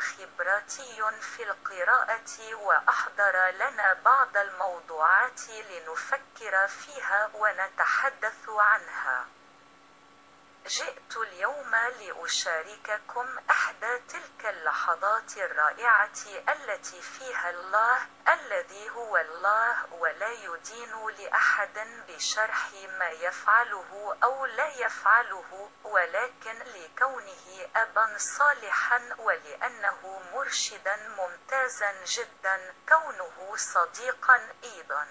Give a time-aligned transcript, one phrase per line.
[0.00, 9.26] خبراتي في القراءة وأحضر لنا بعض الموضوعات لنفكر فيها ونتحدث عنها.
[10.66, 21.06] جئت اليوم لأشارككم إحدى تلك اللحظات الرائعة التي فيها الله الذي هو الله ولا يدين
[21.18, 21.78] لأحد
[22.08, 33.56] بشرح ما يفعله أو لا يفعله ولكن لكونه أبا صالحا ولأنه مرشدا ممتازا جدا كونه
[33.56, 35.06] صديقا أيضا.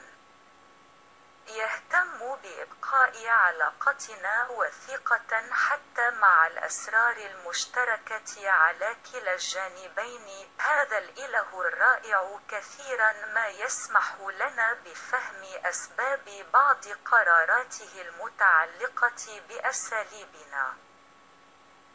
[1.50, 10.50] يهتم بإبقاء علاقتنا وثيقة حتى مع الأسرار المشتركة على كلا الجانبين.
[10.60, 20.89] هذا الإله الرائع كثيرا ما يسمح لنا بفهم أسباب بعض قراراته المتعلقة بأساليبنا.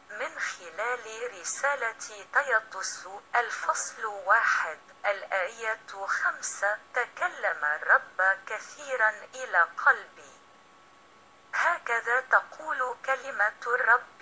[0.09, 4.79] من خلال رسالة تيطس الفصل واحد.
[5.05, 6.77] الآية خمسة.
[6.93, 10.33] تكلم الرب كثيرا إلى قلبي.
[11.53, 14.21] هكذا تقول كلمة الرب.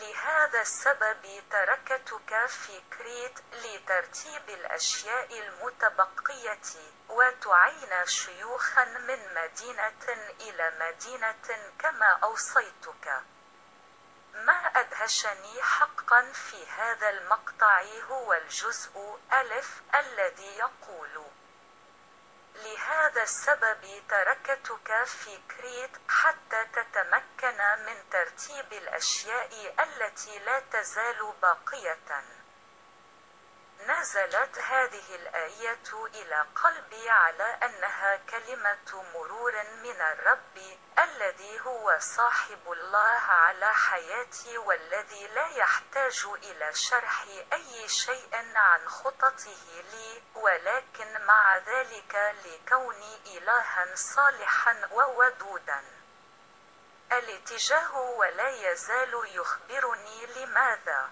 [0.00, 6.60] لهذا السبب تركتك في كريت لترتيب الأشياء المتبقية
[7.08, 13.22] وتعين شيوخا من مدينة إلى مدينة كما أوصيتك.
[14.34, 21.26] ما أدهشني حقا في هذا المقطع هو الجزء ألف الذي يقول
[22.54, 32.22] لهذا السبب تركتك في كريت حتى تتمكن من ترتيب الأشياء التي لا تزال باقية.
[33.86, 43.20] نزلت هذه الآية إلى قلبي على أنها كلمة مرور من الرب الذي هو صاحب الله
[43.28, 52.34] على حياتي والذي لا يحتاج إلى شرح أي شيء عن خططه لي ولكن مع ذلك
[52.44, 55.82] لكوني إلها صالحا وودودا.
[57.12, 61.10] الاتجاه ولا يزال يخبرني لماذا.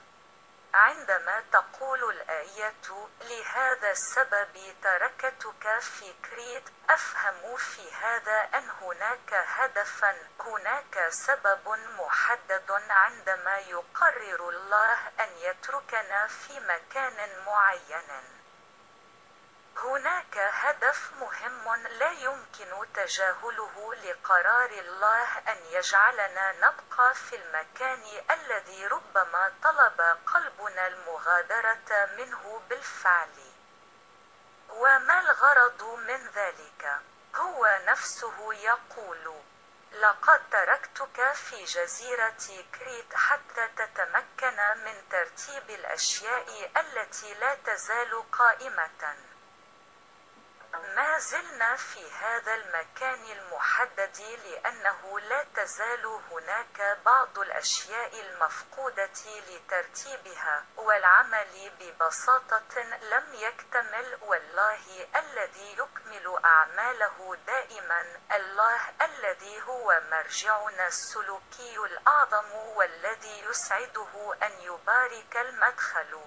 [0.75, 11.09] عندما تقول الآية لهذا السبب تركتك في كريت أفهم في هذا أن هناك هدفا هناك
[11.09, 18.40] سبب محدد عندما يقرر الله أن يتركنا في مكان معين.
[19.77, 29.53] هناك هدف مهم لا يمكن تجاهله لقرار الله أن يجعلنا نبقى في المكان الذي ربما
[29.63, 33.53] طلب قلبنا المغادرة منه بالفعل.
[34.69, 37.01] وما الغرض من ذلك؟
[37.37, 39.41] هو نفسه يقول:
[39.93, 49.30] لقد تركتك في جزيرة كريت حتى تتمكن من ترتيب الأشياء التي لا تزال قائمة.
[50.97, 59.11] ما زلنا في هذا المكان المحدد لأنه لا تزال هناك بعض الأشياء المفقودة
[59.49, 71.77] لترتيبها والعمل ببساطة لم يكتمل والله الذي يكمل أعماله دائما الله الذي هو مرجعنا السلوكي
[71.79, 76.21] الأعظم والذي يسعده أن يبارك المدخل.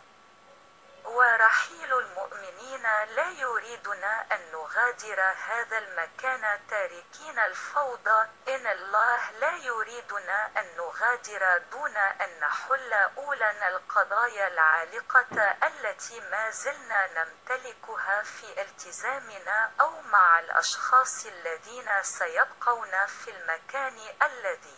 [1.06, 2.84] ورحيل المؤمنين
[3.16, 8.28] لا يريدنا أن نغادر هذا المكان تاركين الفوضى.
[8.48, 17.08] إن الله لا يريدنا أن نغادر دون أن نحل أولا القضايا العالقة التي ما زلنا
[17.08, 24.78] نمتلكها في التزامنا أو مع الأشخاص الذين سيبقون في المكان الذي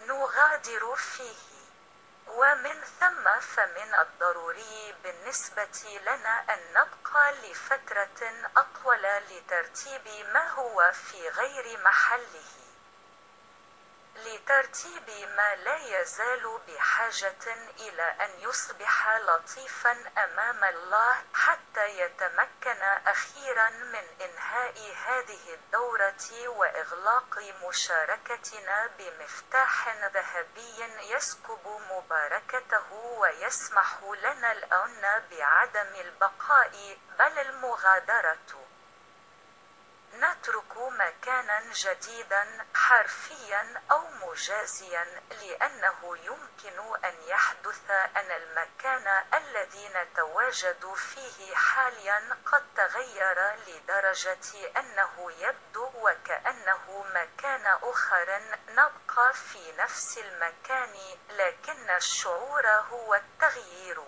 [0.00, 1.49] نغادر فيه.
[2.30, 11.78] ومن ثم فمن الضروري بالنسبة لنا أن نبقى لفترة أطول لترتيب ما هو في غير
[11.84, 12.69] محله.
[14.24, 19.92] لترتيب ما لا يزال بحاجة إلى أن يصبح لطيفا
[20.24, 24.74] أمام الله حتى يتمكن أخيرا من إنهاء
[25.06, 27.38] هذه الدورة وإغلاق
[27.68, 38.69] مشاركتنا بمفتاح ذهبي يسكب مباركته ويسمح لنا الآن بعدم البقاء بل المغادرة.
[40.14, 51.54] نترك مكانا جديدا حرفيا أو مجازيا لأنه يمكن أن يحدث أن المكان الذي نتواجد فيه
[51.54, 57.04] حاليا قد تغير لدرجة أنه يبدو وكأنه
[57.82, 60.94] آخر نبقى في نفس المكان
[61.30, 64.02] لكن الشعور هو التغيير.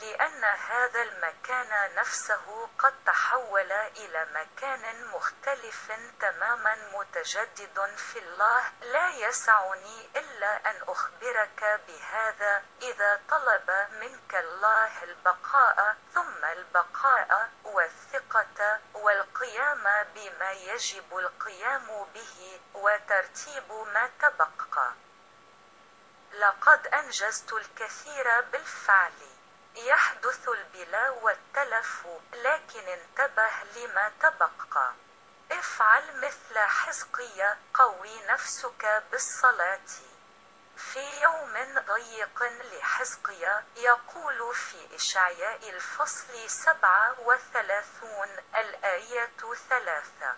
[0.00, 8.62] لأن هذا المكان نفسه قد تحول إلى مكان مختلف تماما متجدد في الله.
[8.82, 19.84] لا يسعني إلا أن أخبرك بهذا إذا طلب منك الله البقاء ثم البقاء والثقة والقيام
[20.14, 24.92] بما يجب القيام به وترتيب ما تبقى.
[26.32, 29.39] لقد أنجزت الكثير بالفعل.
[29.74, 34.92] يحدث البلا والتلف لكن انتبه لما تبقى.
[35.52, 39.80] افعل مثل حزقية قوي نفسك بالصلاة.
[40.76, 49.30] في يوم ضيق لحزقية يقول في إشعياء الفصل سبعة وثلاثون الآية
[49.68, 50.34] ثلاثة.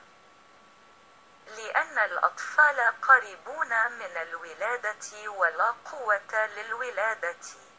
[1.46, 7.71] لأن الأطفال قريبون من الولادة ولا قوة للولادة.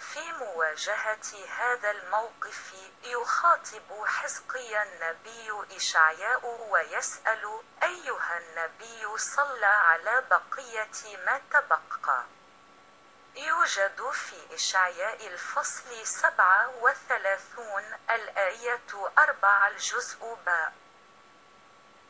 [0.00, 11.40] في مواجهة هذا الموقف يخاطب حزقيا النبي إشعياء ويسأل أيها النبي صلى على بقية ما
[11.50, 12.24] تبقى.
[13.36, 20.72] يوجد في إشعياء الفصل سبعة وثلاثون الآية أربع الجزء باء.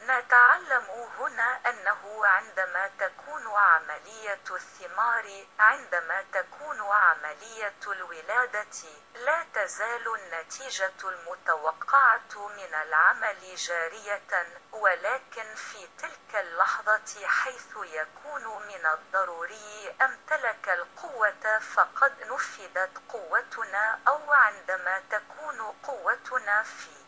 [0.03, 0.85] نتعلم
[1.19, 8.67] هنا أنه عندما تكون عملية الثمار عندما تكون عملية الولادة
[9.15, 19.95] لا تزال النتيجة المتوقعة من العمل جارية ولكن في تلك اللحظة حيث يكون من الضروري
[20.03, 27.00] أمتلك القوة فقد نفذت قوتنا أو عندما تكون قوتنا في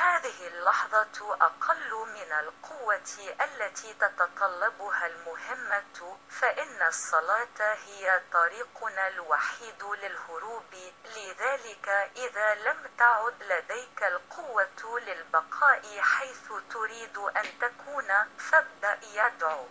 [0.00, 10.74] هذه اللحظة أقل من القوة التي تتطلبها المهمة فإن الصلاة هي طريقنا الوحيد للهروب.
[11.04, 18.08] لذلك إذا لم تعد لديك القوة للبقاء حيث تريد أن تكون
[18.38, 19.68] فابدأ يدعو.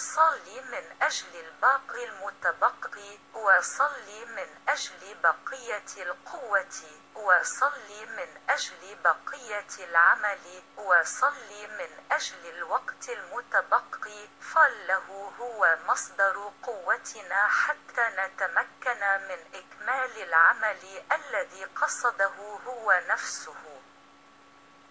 [0.00, 6.66] صل من أجل الباقي المتبقي وصل من أجل بقية القوة
[7.14, 14.28] وصل من أجل بقية العمل وصل من أجل الوقت المتبقي.
[14.40, 23.80] فله هو مصدر قوتنا حتى نتمكن من إكمال العمل الذي قصده هو نفسه.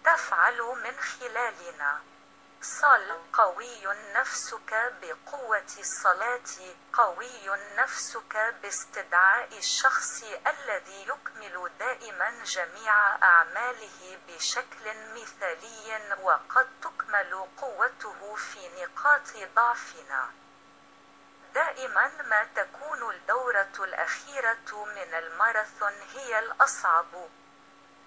[0.04, 2.00] تفعل من خلالنا.
[2.62, 14.84] صل قوي نفسك بقوة الصلاة قوي نفسك باستدعاء الشخص الذي يكمل دائما جميع أعماله بشكل
[15.14, 20.30] مثالي وقد تكمل قوته في نقاط ضعفنا.
[21.54, 27.28] دائما ما تكون الدورة الأخيرة من الماراثون هي الأصعب.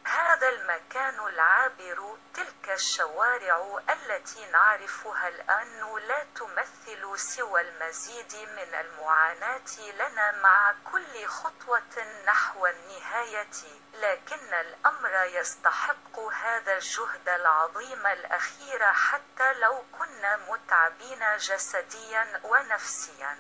[0.06, 10.32] هذا المكان العابر تلك الشوارع التي نعرفها الآن لا تمثل سوى المزيد من المعاناة لنا
[10.32, 13.54] مع كل خطوة نحو النهاية
[13.94, 23.38] لكن الأمر يستحق هذا الجهد العظيم الأخير حتى لو كنا متعبين جسديا ونفسيا.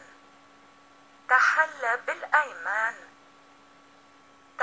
[1.29, 3.12] تحلى بالأيمان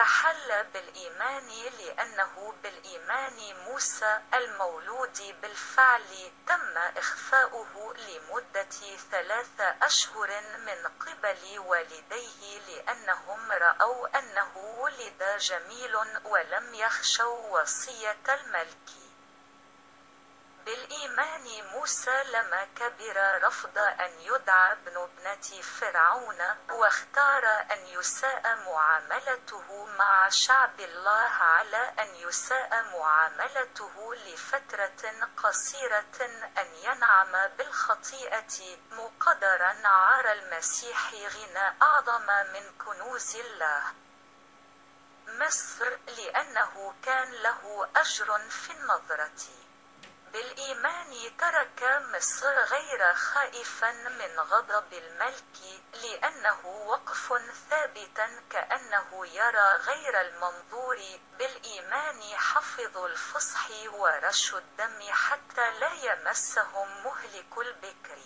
[0.01, 12.61] تحلى بالإيمان لأنه بالإيمان موسى المولود بالفعل تم إخفاؤه لمدة ثلاث أشهر من قبل والديه
[12.69, 19.10] لأنهم رأوا أنه ولد جميل ولم يخشوا وصية الملك.
[20.71, 26.39] بالإيمان موسى لما كبر رفض أن يدعى ابن ابنة فرعون
[26.71, 36.21] واختار أن يساء معاملته مع شعب الله على أن يساء معاملته لفترة قصيرة
[36.59, 43.83] أن ينعم بالخطيئة مقدرا عار المسيح غنى أعظم من كنوز الله.
[45.29, 49.70] مصر لأنه كان له أجر في النظرة.
[50.33, 57.33] بالإيمان ترك مصر غير خائفا من غضب الملك لأنه وقف
[57.71, 60.99] ثابتا كأنه يرى غير المنظور
[61.39, 68.19] بالإيمان حفظ الفصح ورش الدم حتى لا يمسهم مهلك البكر.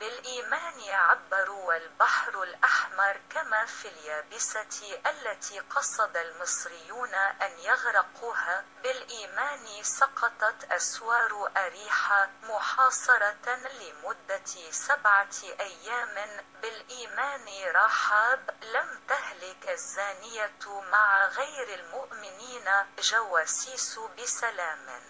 [0.00, 11.50] بالإيمان عبروا والبحر الأحمر كما في اليابسة التي قصد المصريون أن يغرقوها بالإيمان سقطت أسوار
[11.56, 16.44] أريحة محاصرة لمدة سبعة أيام.
[16.62, 22.64] بالإيمان رحاب لم تهلك الزانية مع غير المؤمنين
[22.98, 25.02] جواسيس بسلام.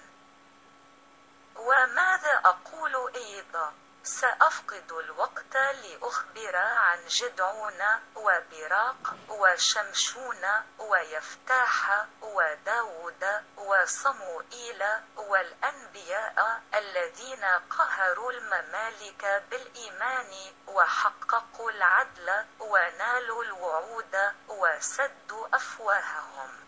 [1.57, 7.83] وماذا أقول أيضا؟ سأفقد الوقت لأخبر عن جدعون
[8.17, 10.45] وبراق وشمشون
[10.79, 14.85] ويفتاح وداود وصموئيل
[15.17, 26.68] والأنبياء الذين قهروا الممالك بالإيمان وحققوا العدل ونالوا الوعود وسدوا أفواههم.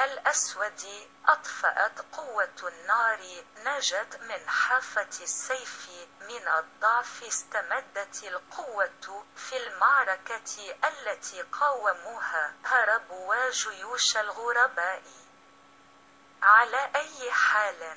[0.00, 5.88] الأسود أطفأت قوة النار نجت من حافة السيف
[6.20, 15.02] من الضعف استمدت القوة في المعركة التي قاوموها هربوا جيوش الغرباء.
[16.42, 17.96] على أي حال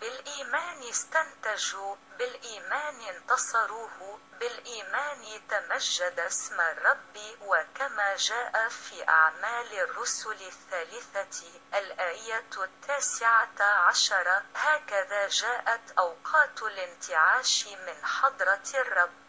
[0.00, 12.44] بالإيمان استنتجوا بالإيمان انتصروه بالإيمان تمجد اسم الرب وكما جاء في أعمال الرسل الثالثة الآية
[12.56, 19.21] التاسعة عشرة هكذا جاءت أوقات الانتعاش من حضرة الرب.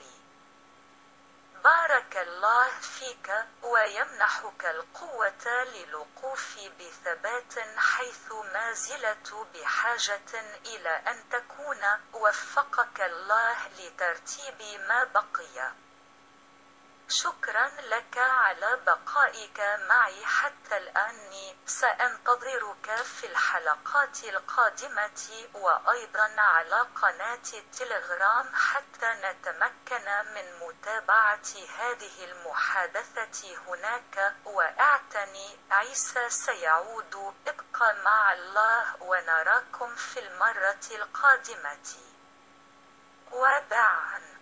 [1.63, 10.33] بارك الله فيك ويمنحك القوة للوقوف بثبات حيث ما زلت بحاجة
[10.65, 11.81] إلى أن تكون
[12.13, 15.71] وفقك الله لترتيب ما بقي.
[17.09, 21.55] شكرا لك على بقائك معي حتى الآن.
[21.65, 30.05] سأنتظرك في الحلقات القادمة وأيضا على قناة التلغرام حتى نتمكن
[30.35, 34.35] من متابعة هذه المحادثة هناك.
[34.45, 37.33] وأعتني عيسى سيعود.
[37.47, 41.97] ابقى مع الله ونراكم في المرة القادمة.
[43.31, 44.32] وداعا